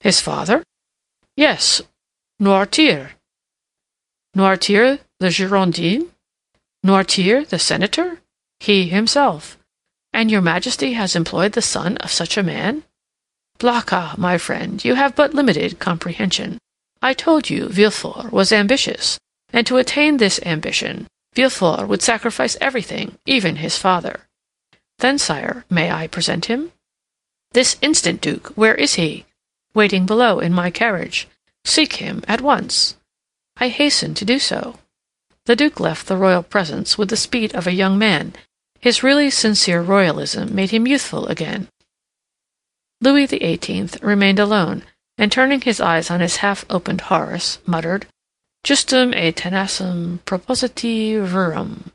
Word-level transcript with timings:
"His 0.00 0.20
father?" 0.20 0.62
"Yes, 1.36 1.82
Noirtier." 2.40 3.12
"Noirtier 4.36 5.00
the 5.18 5.30
Girondin? 5.30 6.12
Noirtier 6.84 7.48
the 7.48 7.58
senator?" 7.58 8.20
"He 8.60 8.88
himself." 8.88 9.58
"And 10.12 10.30
your 10.30 10.40
Majesty 10.40 10.92
has 10.92 11.16
employed 11.16 11.52
the 11.52 11.62
son 11.62 11.96
of 11.96 12.12
such 12.12 12.36
a 12.36 12.42
man?" 12.44 12.84
"Blacas, 13.58 13.92
ah, 13.92 14.14
my 14.16 14.38
friend, 14.38 14.84
you 14.84 14.94
have 14.94 15.16
but 15.16 15.34
limited 15.34 15.80
comprehension. 15.80 16.58
I 17.02 17.12
told 17.12 17.50
you 17.50 17.68
Villefort 17.68 18.30
was 18.32 18.52
ambitious, 18.52 19.18
and 19.52 19.66
to 19.66 19.78
attain 19.78 20.18
this 20.18 20.38
ambition 20.46 21.08
Villefort 21.34 21.88
would 21.88 22.02
sacrifice 22.02 22.56
everything, 22.60 23.18
even 23.26 23.56
his 23.56 23.76
father." 23.76 24.28
"Then, 24.98 25.18
sire, 25.18 25.64
may 25.68 25.90
I 25.90 26.06
present 26.06 26.46
him?" 26.46 26.70
"This 27.50 27.76
instant, 27.82 28.20
Duke. 28.20 28.52
Where 28.56 28.76
is 28.76 28.94
he?" 28.94 29.24
"Waiting 29.74 30.06
below 30.06 30.40
in 30.40 30.54
my 30.54 30.70
carriage." 30.70 31.28
"Seek 31.62 31.96
him 31.96 32.24
at 32.26 32.40
once." 32.40 32.96
"I 33.58 33.68
hasten 33.68 34.14
to 34.14 34.24
do 34.24 34.38
so." 34.38 34.78
The 35.44 35.56
Duke 35.56 35.78
left 35.78 36.06
the 36.06 36.16
royal 36.16 36.42
presence 36.42 36.96
with 36.96 37.10
the 37.10 37.18
speed 37.18 37.54
of 37.54 37.66
a 37.66 37.74
young 37.74 37.98
man; 37.98 38.32
his 38.80 39.02
really 39.02 39.28
sincere 39.28 39.82
royalism 39.82 40.54
made 40.54 40.70
him 40.70 40.86
youthful 40.86 41.26
again. 41.26 41.68
Louis 43.02 43.26
XVIII. 43.26 43.90
remained 44.00 44.38
alone, 44.38 44.84
and 45.18 45.30
turning 45.30 45.60
his 45.60 45.82
eyes 45.82 46.10
on 46.10 46.20
his 46.20 46.36
half 46.36 46.64
opened 46.70 47.02
Horace, 47.02 47.58
muttered, 47.66 48.06
"Justum 48.64 49.12
et 49.14 49.36
tenacem 49.36 50.20
propositi 50.24 51.12
virum." 51.20 51.90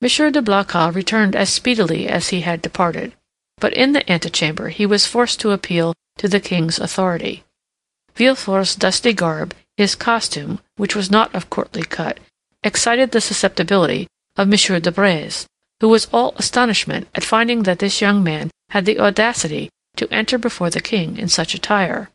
M. 0.00 0.32
de 0.32 0.40
Blacas 0.40 0.94
returned 0.94 1.34
as 1.34 1.52
speedily 1.52 2.06
as 2.06 2.28
he 2.28 2.42
had 2.42 2.62
departed, 2.62 3.14
but 3.58 3.74
in 3.74 3.94
the 3.94 4.08
antechamber 4.08 4.68
he 4.68 4.86
was 4.86 5.06
forced 5.08 5.40
to 5.40 5.50
appeal 5.50 5.92
to 6.20 6.28
the 6.28 6.38
king's 6.38 6.78
authority. 6.78 7.44
Villefort's 8.14 8.76
dusty 8.76 9.14
garb, 9.14 9.54
his 9.78 9.94
costume, 9.94 10.58
which 10.76 10.94
was 10.94 11.10
not 11.10 11.34
of 11.34 11.48
courtly 11.48 11.82
cut, 11.82 12.20
excited 12.62 13.10
the 13.10 13.22
susceptibility 13.22 14.06
of 14.36 14.46
M. 14.46 14.82
de 14.82 14.92
Breze, 14.92 15.46
who 15.80 15.88
was 15.88 16.08
all 16.12 16.34
astonishment 16.36 17.08
at 17.14 17.24
finding 17.24 17.62
that 17.62 17.78
this 17.78 18.02
young 18.02 18.22
man 18.22 18.50
had 18.68 18.84
the 18.84 19.00
audacity 19.00 19.70
to 19.96 20.12
enter 20.12 20.36
before 20.36 20.68
the 20.68 20.82
king 20.82 21.16
in 21.16 21.26
such 21.26 21.54
attire. 21.54 22.10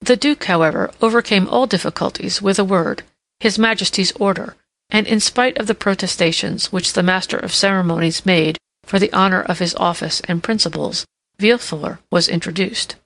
The 0.00 0.14
Duke, 0.14 0.44
however, 0.44 0.92
overcame 1.02 1.48
all 1.48 1.66
difficulties 1.66 2.40
with 2.40 2.60
a 2.60 2.64
word, 2.64 3.02
his 3.40 3.58
Majesty's 3.58 4.12
order, 4.12 4.54
and 4.88 5.04
in 5.08 5.18
spite 5.18 5.58
of 5.58 5.66
the 5.66 5.74
protestations 5.74 6.70
which 6.70 6.92
the 6.92 7.02
master 7.02 7.38
of 7.38 7.52
ceremonies 7.52 8.24
made 8.24 8.56
for 8.84 9.00
the 9.00 9.12
honor 9.12 9.42
of 9.42 9.58
his 9.58 9.74
office 9.74 10.20
and 10.28 10.44
principles, 10.44 11.04
Villefort 11.38 11.98
was 12.10 12.28
introduced. 12.28 12.96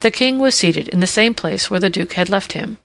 The 0.00 0.10
king 0.10 0.38
was 0.38 0.54
seated 0.54 0.88
in 0.88 1.00
the 1.00 1.06
same 1.06 1.34
place 1.34 1.70
where 1.70 1.80
the 1.80 1.90
Duke 1.90 2.14
had 2.14 2.30
left 2.30 2.52
him. 2.52 2.78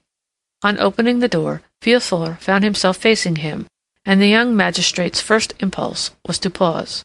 On 0.62 0.78
opening 0.78 1.20
the 1.20 1.28
door, 1.28 1.62
Villefort 1.82 2.40
found 2.40 2.64
himself 2.64 2.96
facing 2.96 3.36
him, 3.36 3.66
and 4.04 4.20
the 4.20 4.28
young 4.28 4.56
magistrate's 4.56 5.20
first 5.20 5.54
impulse 5.60 6.10
was 6.26 6.38
to 6.40 6.50
pause. 6.50 7.02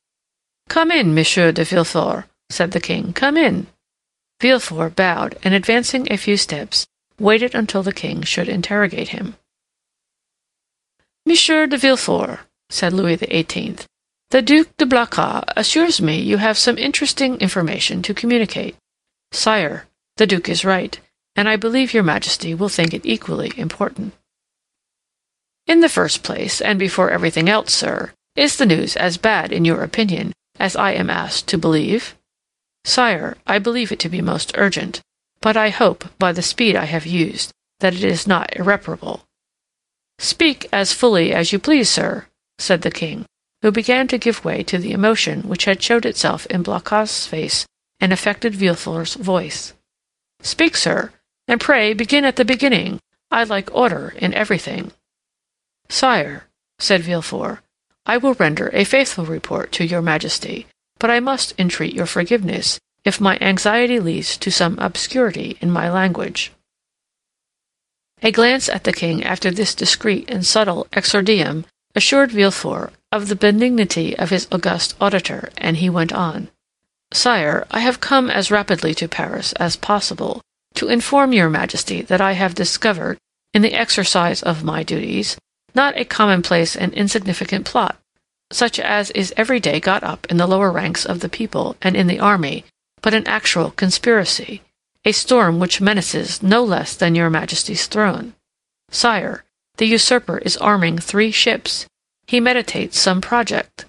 "Come 0.68 0.92
in, 0.92 1.16
Monsieur 1.16 1.52
de 1.52 1.64
Villefort," 1.64 2.26
said 2.50 2.72
the 2.72 2.82
king. 2.82 3.14
"Come 3.14 3.38
in." 3.38 3.68
Villefort 4.42 4.96
bowed, 4.96 5.38
and 5.44 5.54
advancing 5.54 6.12
a 6.12 6.18
few 6.18 6.38
steps, 6.38 6.88
waited 7.20 7.56
until 7.56 7.84
the 7.84 7.94
king 7.94 8.24
should 8.24 8.50
interrogate 8.50 9.10
him. 9.10 9.36
"Monsieur 11.26 11.68
de 11.68 11.78
Villefort," 11.78 12.40
said 12.70 12.94
Louis 12.94 13.18
XVIII., 13.18 13.78
"the 14.32 14.44
Duc 14.44 14.68
de 14.78 14.86
Blacas 14.86 15.44
assures 15.58 16.00
me 16.00 16.22
you 16.22 16.38
have 16.38 16.58
some 16.58 16.78
interesting 16.78 17.38
information 17.38 18.04
to 18.04 18.14
communicate. 18.14 18.76
Sire, 19.32 19.88
the 20.18 20.28
Duke 20.28 20.50
is 20.50 20.64
right, 20.64 21.00
and 21.36 21.50
I 21.50 21.56
believe 21.56 21.96
your 21.96 22.04
Majesty 22.04 22.54
will 22.54 22.70
think 22.70 22.94
it 22.94 23.06
equally 23.06 23.52
important." 23.58 24.14
"In 25.66 25.80
the 25.80 25.90
first 25.90 26.22
place, 26.22 26.62
and 26.62 26.78
before 26.78 27.10
everything 27.10 27.50
else, 27.50 27.74
sir, 27.74 28.14
is 28.36 28.58
the 28.58 28.68
news 28.68 28.96
as 28.96 29.18
bad, 29.18 29.52
in 29.52 29.66
your 29.66 29.82
opinion, 29.84 30.34
as 30.60 30.76
I 30.76 30.92
am 30.92 31.10
asked 31.10 31.48
to 31.48 31.58
believe?" 31.58 32.16
"Sire, 32.86 33.36
I 33.48 33.58
believe 33.58 33.92
it 33.92 34.00
to 34.02 34.10
be 34.10 34.22
most 34.22 34.52
urgent, 34.56 35.02
but 35.42 35.58
I 35.58 35.70
hope, 35.70 36.06
by 36.20 36.34
the 36.34 36.44
speed 36.44 36.76
I 36.76 36.86
have 36.86 37.08
used, 37.08 37.52
that 37.80 37.96
it 37.96 38.04
is 38.04 38.28
not 38.28 38.56
irreparable." 38.56 39.26
"Speak 40.20 40.68
as 40.72 40.94
fully 40.94 41.34
as 41.34 41.52
you 41.52 41.58
please, 41.58 41.90
sir," 41.90 42.28
said 42.60 42.84
the 42.84 42.92
king, 42.92 43.26
who 43.62 43.72
began 43.72 44.08
to 44.08 44.18
give 44.18 44.46
way 44.46 44.64
to 44.64 44.78
the 44.78 44.94
emotion 44.94 45.42
which 45.44 45.66
had 45.66 45.84
showed 45.84 46.06
itself 46.06 46.46
in 46.48 46.64
Blacas's 46.64 47.28
face 47.28 47.66
and 48.00 48.14
affected 48.14 48.56
Villefort's 48.56 49.16
voice. 49.16 49.74
"Speak, 50.42 50.78
sir, 50.78 51.12
and 51.48 51.60
pray 51.60 51.94
begin 51.94 52.24
at 52.24 52.38
the 52.38 52.46
beginning. 52.46 53.00
I 53.32 53.44
like 53.44 53.74
order 53.76 54.14
in 54.18 54.34
everything." 54.34 54.92
"Sire," 55.90 56.48
said 56.80 57.04
Villefort. 57.04 57.60
I 58.06 58.18
will 58.18 58.34
render 58.36 58.70
a 58.74 58.86
faithful 58.86 59.26
report 59.26 59.72
to 59.74 59.86
your 59.86 60.02
Majesty, 60.02 60.68
but 60.98 61.12
I 61.12 61.20
must 61.20 61.54
entreat 61.60 61.94
your 61.94 62.06
forgiveness 62.06 62.80
if 63.04 63.22
my 63.22 63.38
anxiety 63.40 64.00
leads 64.00 64.38
to 64.38 64.52
some 64.52 64.80
obscurity 64.80 65.58
in 65.62 65.70
my 65.70 65.90
language." 65.90 66.52
A 68.24 68.32
glance 68.32 68.68
at 68.70 68.84
the 68.84 68.94
king 68.94 69.24
after 69.24 69.52
this 69.52 69.76
discreet 69.76 70.30
and 70.30 70.46
subtle 70.46 70.88
exordium 70.92 71.66
assured 71.96 72.32
Villefort 72.32 72.94
of 73.12 73.28
the 73.28 73.36
benignity 73.36 74.18
of 74.18 74.30
his 74.30 74.48
august 74.52 74.96
auditor, 75.02 75.50
and 75.58 75.78
he 75.78 75.90
went 75.90 76.14
on: 76.14 76.50
"Sire, 77.12 77.66
I 77.72 77.80
have 77.80 78.00
come 78.00 78.30
as 78.30 78.52
rapidly 78.52 78.94
to 78.96 79.08
Paris 79.08 79.54
as 79.54 79.76
possible 79.76 80.42
to 80.76 80.90
inform 80.90 81.34
your 81.34 81.50
Majesty 81.50 82.02
that 82.04 82.22
I 82.22 82.34
have 82.34 82.54
discovered, 82.54 83.18
in 83.54 83.64
the 83.64 83.74
exercise 83.74 84.44
of 84.44 84.64
my 84.64 84.84
duties 84.84 85.38
not 85.76 85.98
a 85.98 86.06
commonplace 86.06 86.76
and 86.76 86.94
insignificant 86.94 87.66
plot, 87.66 87.98
such 88.52 88.80
as 88.80 89.12
is 89.12 89.34
every 89.38 89.60
day 89.60 89.80
got 89.80 90.04
up 90.04 90.26
in 90.30 90.38
the 90.38 90.48
lower 90.48 90.72
ranks 90.72 91.06
of 91.06 91.20
the 91.20 91.30
people 91.30 91.76
and 91.82 91.96
in 91.96 92.08
the 92.08 92.20
army, 92.20 92.66
but 93.02 93.14
an 93.14 93.28
actual 93.28 93.72
conspiracy, 93.72 94.62
a 95.06 95.12
storm 95.12 95.60
which 95.60 95.82
menaces 95.82 96.44
no 96.44 96.64
less 96.64 96.96
than 96.96 97.16
your 97.16 97.30
Majesty's 97.30 97.88
throne. 97.88 98.34
Sire, 98.92 99.44
the 99.78 99.86
usurper 99.86 100.40
is 100.40 100.58
arming 100.58 100.98
three 100.98 101.32
ships; 101.32 101.86
he 102.30 102.40
meditates 102.40 103.00
some 103.00 103.22
project, 103.22 103.86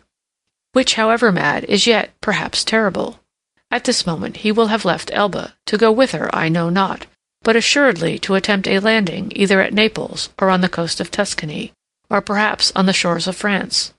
which, 0.73 0.95
however 0.95 1.31
mad, 1.31 1.63
is 1.65 1.87
yet, 1.87 2.11
perhaps, 2.23 2.65
terrible. 2.65 3.21
At 3.71 3.85
this 3.85 4.07
moment 4.07 4.39
he 4.39 4.51
will 4.51 4.69
have 4.69 4.87
left 4.87 5.11
Elba, 5.13 5.55
to 5.67 5.79
go 5.79 5.93
whither 5.93 6.35
I 6.35 6.49
know 6.49 6.71
not 6.71 7.07
but 7.43 7.57
assuredly 7.57 8.19
to 8.19 8.35
attempt 8.35 8.69
a 8.69 8.79
landing 8.79 9.33
either 9.35 9.61
at 9.61 9.73
Naples 9.73 10.29
or 10.39 10.51
on 10.51 10.61
the 10.61 10.69
coast 10.69 11.01
of 11.01 11.11
Tuscany, 11.11 11.73
or 12.11 12.21
perhaps 12.21 12.71
on 12.77 12.87
the 12.87 12.93
shores 12.93 13.27
of 13.27 13.37
France. 13.37 13.95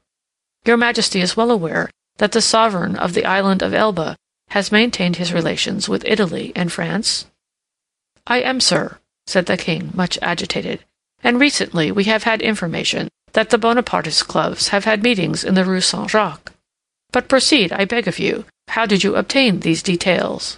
Your 0.66 0.78
Majesty 0.78 1.22
is 1.22 1.36
well 1.36 1.50
aware 1.50 1.90
that 2.18 2.34
the 2.34 2.42
sovereign 2.42 2.96
of 2.96 3.14
the 3.14 3.26
island 3.26 3.64
of 3.64 3.74
Elba 3.74 4.16
has 4.50 4.72
maintained 4.72 5.16
his 5.16 5.34
relations 5.34 5.90
with 5.90 6.06
Italy 6.06 6.52
and 6.56 6.72
France?" 6.72 7.26
"I 8.28 8.42
am, 8.42 8.60
sir," 8.60 9.00
said 9.26 9.48
the 9.48 9.58
king, 9.58 9.92
much 9.96 10.20
agitated, 10.22 10.86
"and 11.24 11.40
recently 11.40 11.92
we 11.92 12.04
have 12.04 12.24
had 12.24 12.42
information 12.42 13.10
that 13.34 13.50
the 13.50 13.58
Bonapartist 13.58 14.28
clubs 14.28 14.70
have 14.70 14.86
had 14.86 15.04
meetings 15.04 15.44
in 15.44 15.54
the 15.54 15.66
Rue 15.66 15.82
Saint 15.82 16.10
Jacques. 16.10 16.52
But 17.12 17.28
proceed, 17.28 17.72
I 17.72 17.86
beg 17.86 18.08
of 18.08 18.20
you. 18.20 18.46
How 18.70 18.86
did 18.86 19.04
you 19.04 19.16
obtain 19.16 19.60
these 19.60 19.84
details?" 19.84 20.58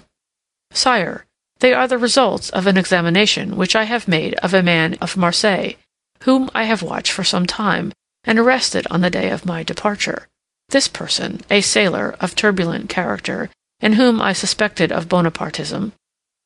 "Sire. 0.72 1.26
They 1.60 1.74
are 1.74 1.88
the 1.88 1.98
results 1.98 2.50
of 2.50 2.68
an 2.68 2.78
examination 2.78 3.56
which 3.56 3.76
I 3.76 3.84
have 3.84 4.08
made 4.08 4.34
of 4.36 4.54
a 4.54 4.62
man 4.62 4.96
of 5.02 5.16
Marseilles, 5.16 5.76
whom 6.24 6.50
I 6.54 6.64
have 6.64 6.82
watched 6.82 7.12
for 7.12 7.24
some 7.24 7.46
time, 7.46 7.94
and 8.24 8.38
arrested 8.38 8.86
on 8.90 9.02
the 9.02 9.10
day 9.10 9.30
of 9.30 9.46
my 9.46 9.64
departure. 9.64 10.28
This 10.70 10.88
person, 10.88 11.42
a 11.50 11.62
sailor 11.62 12.16
of 12.20 12.36
turbulent 12.36 12.90
character, 12.90 13.50
and 13.80 13.96
whom 13.96 14.22
I 14.22 14.34
suspected 14.34 14.92
of 14.92 15.10
Bonapartism, 15.10 15.92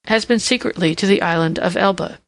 has 0.06 0.26
been 0.26 0.40
secretly 0.40 0.96
to 0.96 1.06
the 1.06 1.22
island 1.22 1.60
of 1.60 1.78
Elba. 1.78 2.20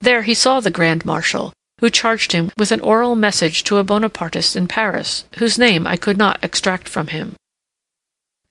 There 0.00 0.22
he 0.22 0.34
saw 0.34 0.60
the 0.60 0.70
Grand 0.70 1.04
Marshal, 1.04 1.52
who 1.80 1.90
charged 1.90 2.32
him 2.32 2.50
with 2.56 2.72
an 2.72 2.80
oral 2.80 3.14
message 3.14 3.64
to 3.64 3.78
a 3.78 3.84
Bonapartist 3.84 4.56
in 4.56 4.66
Paris, 4.66 5.24
whose 5.36 5.58
name 5.58 5.86
I 5.86 5.96
could 5.96 6.18
not 6.18 6.42
extract 6.42 6.88
from 6.88 7.08
him. 7.08 7.36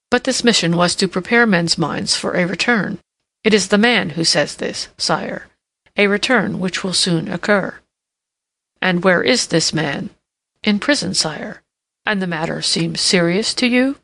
But 0.09 0.23
this 0.23 0.43
mission 0.43 0.77
was 0.77 0.95
to 0.95 1.07
prepare 1.07 1.45
men's 1.45 1.77
minds 1.77 2.15
for 2.15 2.33
a 2.33 2.47
return. 2.47 2.99
It 3.43 3.53
is 3.53 3.67
the 3.67 3.77
man 3.77 4.11
who 4.11 4.23
says 4.23 4.55
this, 4.55 4.87
sire, 4.97 5.47
a 5.97 6.07
return 6.07 6.59
which 6.59 6.83
will 6.83 6.93
soon 6.93 7.27
occur." 7.27 7.79
"And 8.81 9.03
where 9.03 9.23
is 9.23 9.47
this 9.47 9.73
man?" 9.73 10.09
"In 10.63 10.79
prison, 10.79 11.13
sire." 11.13 11.61
"And 12.05 12.21
the 12.21 12.27
matter 12.27 12.61
seems 12.61 13.01
serious 13.01 13.53
to 13.55 13.67
you?" 13.67 13.97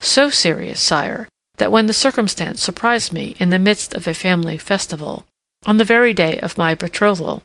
"So 0.00 0.30
serious, 0.30 0.80
sire, 0.80 1.28
that 1.58 1.70
when 1.70 1.86
the 1.86 1.92
circumstance 1.92 2.62
surprised 2.62 3.12
me 3.12 3.36
in 3.38 3.50
the 3.50 3.58
midst 3.58 3.94
of 3.94 4.06
a 4.06 4.14
family 4.14 4.58
festival, 4.58 5.26
on 5.66 5.76
the 5.76 5.84
very 5.84 6.14
day 6.14 6.38
of 6.40 6.58
my 6.58 6.74
betrothal, 6.74 7.42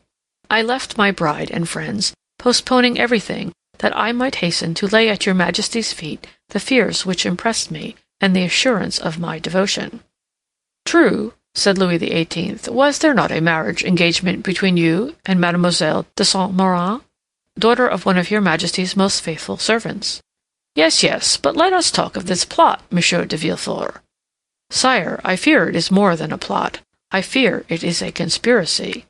I 0.49 0.61
left 0.61 0.97
my 0.97 1.11
bride 1.11 1.49
and 1.51 1.67
friends, 1.67 2.13
postponing 2.37 2.99
everything, 2.99 3.53
that 3.79 3.95
I 3.97 4.11
might 4.11 4.35
hasten 4.35 4.73
to 4.75 4.87
lay 4.87 5.09
at 5.09 5.25
your 5.25 5.35
Majesty's 5.35 5.93
feet 5.93 6.27
the 6.49 6.59
fears 6.59 7.05
which 7.05 7.25
impressed 7.25 7.71
me 7.71 7.95
and 8.21 8.35
the 8.35 8.43
assurance 8.43 8.97
of 8.99 9.19
my 9.19 9.39
devotion. 9.39 10.01
"True," 10.85 11.33
said 11.55 11.77
Louis 11.77 11.97
XVIII. 11.97 12.59
"Was 12.67 12.99
there 12.99 13.13
not 13.13 13.31
a 13.31 13.41
marriage 13.41 13.83
engagement 13.83 14.43
between 14.43 14.77
you 14.77 15.15
and 15.25 15.39
Mademoiselle 15.39 16.05
de 16.15 16.23
Saint 16.23 16.55
Méran, 16.55 17.01
daughter 17.57 17.87
of 17.87 18.05
one 18.05 18.17
of 18.17 18.31
your 18.31 18.41
Majesty's 18.41 18.95
most 18.95 19.21
faithful 19.21 19.57
servants?" 19.57 20.21
"Yes, 20.75 21.03
yes; 21.03 21.37
but 21.37 21.55
let 21.55 21.73
us 21.73 21.91
talk 21.91 22.15
of 22.15 22.27
this 22.27 22.45
plot, 22.45 22.81
Monsieur 22.91 23.25
de 23.25 23.37
Villefort." 23.37 24.01
"Sire, 24.69 25.19
I 25.23 25.35
fear 25.35 25.69
it 25.69 25.75
is 25.75 25.91
more 25.91 26.15
than 26.15 26.31
a 26.31 26.37
plot. 26.37 26.79
I 27.11 27.21
fear 27.21 27.65
it 27.69 27.83
is 27.83 28.01
a 28.01 28.11
conspiracy." 28.11 29.05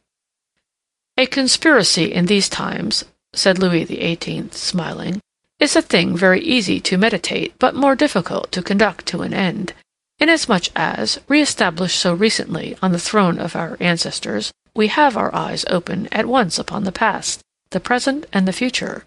"A 1.16 1.28
conspiracy 1.28 2.12
in 2.12 2.26
these 2.26 2.50
times," 2.50 3.06
said 3.34 3.60
Louis 3.60 3.86
XVIII., 3.86 4.50
smiling, 4.52 5.22
"is 5.60 5.76
a 5.76 5.82
thing 5.84 6.18
very 6.18 6.42
easy 6.42 6.80
to 6.80 6.98
meditate, 6.98 7.54
but 7.60 7.76
more 7.76 7.96
difficult 7.96 8.52
to 8.52 8.64
conduct 8.64 9.06
to 9.08 9.22
an 9.22 9.32
end, 9.32 9.76
inasmuch 10.18 10.70
as, 10.76 11.20
re 11.28 11.40
established 11.40 12.00
so 12.00 12.16
recently 12.16 12.76
on 12.82 12.94
the 12.94 13.00
throne 13.00 13.38
of 13.38 13.56
our 13.56 13.78
ancestors, 13.80 14.52
we 14.76 14.88
have 14.88 15.16
our 15.16 15.34
eyes 15.36 15.66
open 15.70 16.08
at 16.12 16.26
once 16.26 16.58
upon 16.58 16.84
the 16.84 16.92
past, 16.92 17.42
the 17.70 17.80
present, 17.80 18.26
and 18.34 18.48
the 18.48 18.52
future. 18.52 19.06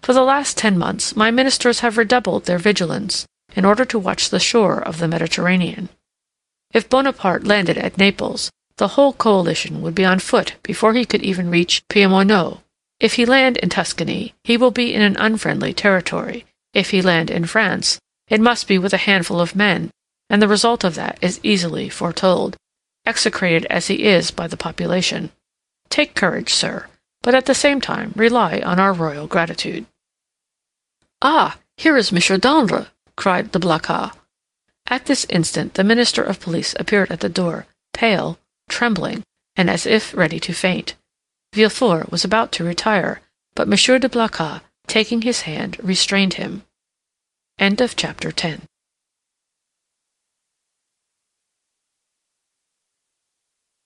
For 0.00 0.12
the 0.12 0.24
last 0.24 0.56
ten 0.56 0.76
months 0.76 1.14
my 1.14 1.30
ministers 1.30 1.80
have 1.80 1.96
redoubled 1.96 2.46
their 2.46 2.58
vigilance 2.58 3.26
in 3.54 3.64
order 3.64 3.84
to 3.84 3.98
watch 3.98 4.30
the 4.30 4.40
shore 4.40 4.80
of 4.80 4.98
the 4.98 5.06
Mediterranean. 5.06 5.88
If 6.72 6.88
Bonaparte 6.88 7.44
landed 7.46 7.78
at 7.78 7.96
Naples, 7.96 8.50
the 8.78 8.88
whole 8.88 9.12
coalition 9.12 9.82
would 9.82 9.94
be 9.94 10.04
on 10.04 10.18
foot 10.18 10.54
before 10.62 10.94
he 10.94 11.04
could 11.04 11.22
even 11.22 11.50
reach 11.50 11.82
Piombino. 11.88 12.62
If 13.00 13.14
he 13.14 13.26
land 13.26 13.56
in 13.58 13.68
Tuscany, 13.68 14.34
he 14.42 14.56
will 14.56 14.70
be 14.70 14.94
in 14.94 15.02
an 15.02 15.16
unfriendly 15.18 15.74
territory; 15.74 16.46
if 16.72 16.90
he 16.90 17.02
land 17.02 17.30
in 17.30 17.44
France, 17.46 17.98
it 18.28 18.40
must 18.40 18.66
be 18.66 18.78
with 18.78 18.92
a 18.92 19.04
handful 19.08 19.40
of 19.40 19.54
men, 19.54 19.90
and 20.30 20.40
the 20.40 20.48
result 20.48 20.84
of 20.84 20.94
that 20.94 21.18
is 21.20 21.40
easily 21.42 21.88
foretold, 21.88 22.56
execrated 23.04 23.66
as 23.66 23.88
he 23.88 24.04
is 24.04 24.30
by 24.30 24.46
the 24.46 24.56
population. 24.56 25.30
Take 25.90 26.14
courage, 26.14 26.52
sir, 26.52 26.86
but 27.22 27.34
at 27.34 27.46
the 27.46 27.54
same 27.54 27.80
time 27.80 28.12
rely 28.16 28.60
on 28.64 28.78
our 28.78 28.92
royal 28.92 29.26
gratitude." 29.26 29.86
"Ah! 31.20 31.58
here 31.76 31.96
is 31.96 32.12
Monsieur 32.12 32.36
d'Andre!" 32.36 32.86
cried 33.16 33.52
the 33.52 33.58
Blacas. 33.58 34.12
At 34.86 35.06
this 35.06 35.26
instant 35.28 35.74
the 35.74 35.84
Minister 35.84 36.22
of 36.22 36.40
Police 36.40 36.74
appeared 36.78 37.10
at 37.10 37.20
the 37.20 37.28
door, 37.28 37.66
pale, 37.92 38.38
trembling, 38.68 39.22
and 39.56 39.68
as 39.68 39.86
if 39.86 40.14
ready 40.14 40.38
to 40.40 40.52
faint. 40.52 40.94
Villefort 41.52 42.10
was 42.10 42.24
about 42.24 42.52
to 42.52 42.64
retire, 42.64 43.20
but 43.54 43.68
Monsieur 43.68 43.98
de 43.98 44.08
Blacas, 44.08 44.60
taking 44.86 45.22
his 45.22 45.42
hand, 45.42 45.76
restrained 45.82 46.34
him. 46.34 46.62
CHAPTER 47.58 48.30
XI 48.30 48.60